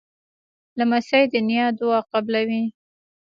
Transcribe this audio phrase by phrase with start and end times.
[0.77, 2.63] لمسی د نیا دعا قبلوي.